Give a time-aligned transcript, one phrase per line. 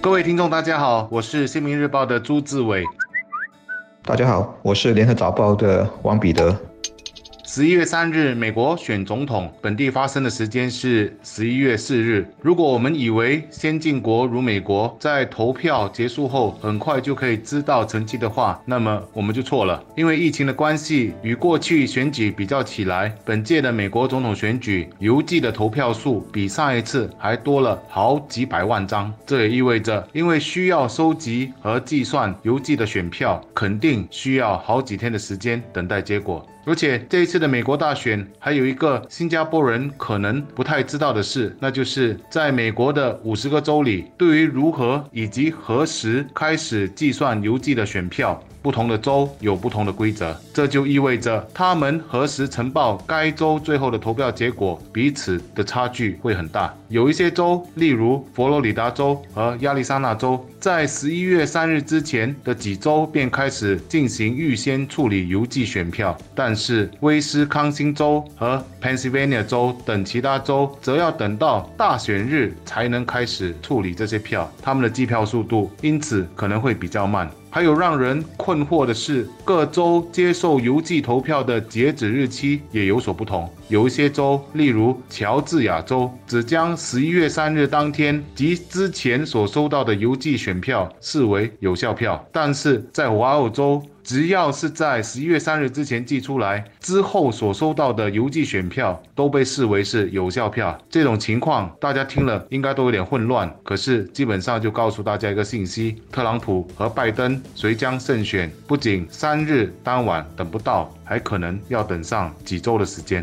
[0.00, 2.84] 各位听众，大家好，我是《新民日报》的朱志伟。
[4.04, 6.56] 大家好，我是《联合早报》的王彼得。
[7.50, 12.28] 十一月三日，美国选总统，本地发生的时间是十一月四日。
[12.42, 19.82] 如果我们以为先进国如美国在投票结束后很快就可以知道成绩的话，那么我们就错了。
[19.96, 29.10] 因为疫情的关系，与过去选举比较起来，本届的美国总统选举邮寄的投票数比上一次还多了好几百万张。
[29.24, 36.46] 这也意味着，因为需要收集和计算邮寄的选票，肯定需要好几天的时间等待结果。
[36.66, 48.42] 而且这一次的美国大选还有一个新加坡人可能不太知道的事，那就是在美国的五十个州里，对于如何以及何时开始计算邮寄的选票。
[48.62, 56.74] 不同的州有不同的规则，这就意味着他们何时呈报该州最后的投票结果，彼此的差距会很大。
[56.88, 77.30] 有一些州，例如佛罗里达州和亚利桑那州，在十一月三日之前的几周便开始进行预先处理邮寄选票，但是威斯康星州和 Pennsylvania 州等其他州则要等到大选日才能开始处理这些票，他们的计票速度因此可能会比较慢。
[77.50, 83.48] 还有让人困惑的是，各州接受邮寄投票的截止日期也有所不同。
[83.68, 93.82] 有一些州，例如乔治亚州，只将十一月三日当天及之前所收到的邮寄选票视为有效票，但是在华澳州。
[94.08, 100.74] 只要是在十一月三日之前寄出来，之后所收到的邮寄选票都被视为是有效票。
[100.88, 113.22] 这种情况大家听了应该都有点混乱，可是基本上就告诉大家一个信息：特朗普和拜登谁将胜选，不仅三日当晚等不到，还可能要等上几周的时间。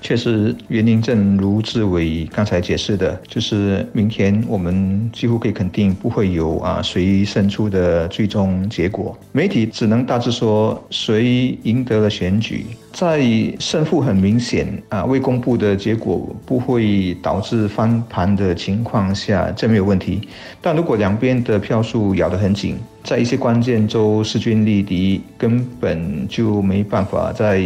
[0.00, 9.16] 确实，原因正如志伟刚才解释的，就是明天我们几乎可以肯定不会有啊谁胜出的最终结果。
[9.32, 12.64] 媒体只能大致说谁赢得了选举。
[12.92, 13.22] 在
[13.58, 20.28] 胜负很明显啊未公布的结果不会导致翻盘的情况下，这没有问题。
[20.60, 27.58] 但如果两边的票数咬得很紧，在一些关键州势均力敌，根本就没办法在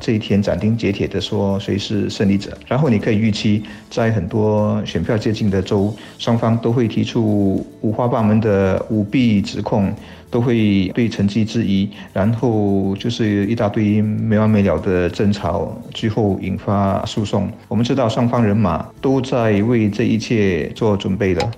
[0.00, 2.56] 这一天斩钉截铁地说谁是胜利者。
[2.66, 9.92] 然后你可以预期，在很多选票接近的州，双方都会提出五花八门的舞弊指控。
[10.30, 17.50] 都会对成绩质疑，然后就是一大堆没完没了的争吵，最后引发诉讼。
[17.68, 21.50] 我们知道双方人马都在为这一切做准备了。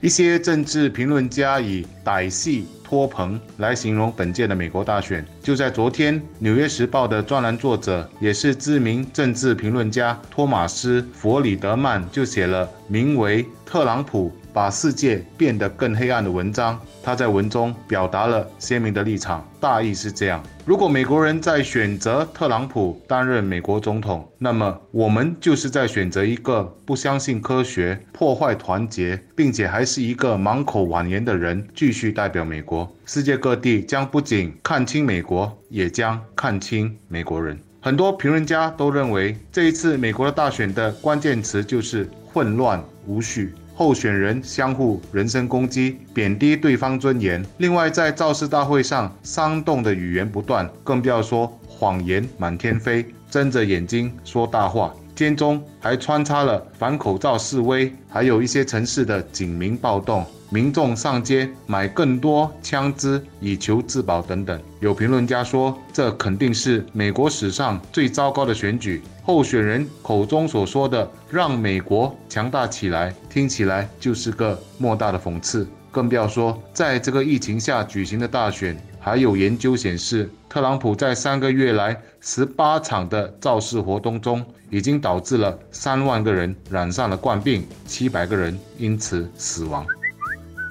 [0.00, 5.24] 一些政治评论家以“歹戏托棚”来形容本届的美国大选。
[5.42, 14.28] 就在昨天，《纽约时报》的专栏作者，也是知名政治评论家托马斯·弗里德曼就写了名为《特朗普》。
[14.54, 32.88] 把世界变得更黑暗的文章，他在文中表达了鲜明的立场，大意是这样：如果美国人在选择特朗普担任美国总统，那么我们就是在选择一个不相信科学、破坏团结，并且还是一个满口谎言的人继续代表美国。
[33.04, 37.58] 世界各地将不仅看清美国，也将看清美国人。
[37.80, 43.52] 很多评论家都认为，这一次美国的大选的关键词就是混乱无序。
[43.74, 47.44] 候选人相互人身攻击，贬低对方尊严。
[47.58, 54.94] 另外，在造势大会上，煽动的语言不断，更不要说谎言满天飞，睁着眼睛说大话。
[55.14, 64.60] 间中还穿插了反口罩示威，还有一些城市的警民暴动，民众上街买更多枪支以求自保等等。
[64.80, 69.02] 有评论家说，这肯定是美国史上最糟糕的选举。
[69.26, 75.66] 候选人口中所说的“让美国强大起来”，听起来就是个莫大的讽刺。
[75.90, 78.76] 更不要说，在这个疫情下举行的大选。
[79.00, 89.86] 还有研究显示，特朗普在三个月来十八场的造势活动中，已经导致了三万个人染上了冠病，七百个人因此死亡。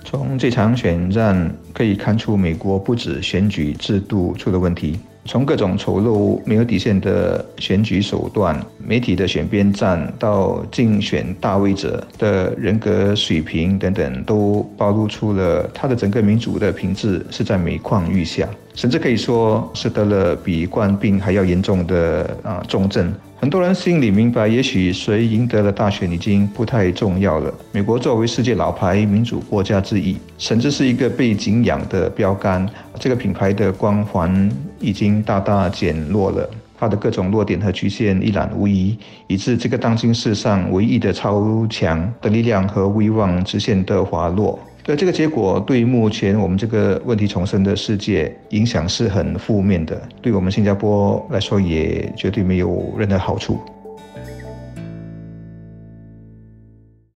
[0.04, 5.00] 从这场选战可以看出，美国不止选举制度出了问题。
[5.26, 23.12] 从各种丑陋、没有底线的选举手段、媒体的选边站，到竞选大位者的人格水平等等，都暴露出了他的整个民主的品质是在每况愈下，甚至可以说是得了比冠病还要严重的啊重症。
[23.40, 27.54] 很多人心里明白，也许谁赢得了大选已经不太重要了。
[27.74, 32.66] 美国作为世界老牌民主国家之一，甚至是一个被敬仰的标杆，
[33.00, 34.50] 这个品牌的光环
[34.84, 36.48] 已经大大减弱了。
[36.78, 38.98] 它的各种弱点和局限一览无遗，
[39.28, 44.60] 以致这个当今世上唯一的超强的力量和威望直线的滑落。
[44.84, 53.58] 对这个结果，对目前我们这个问题丛生的世界影响是很负面的，对我们新加坡来说也绝对没有任何好处。